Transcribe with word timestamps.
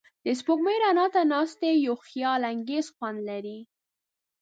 د 0.25 0.27
سپوږمۍ 0.39 0.75
رڼا 0.83 1.05
ته 1.13 1.21
ناستې 1.31 1.69
یو 1.85 1.95
خیالانګیز 2.07 2.85
خوند 2.95 3.19
لري. 3.29 3.59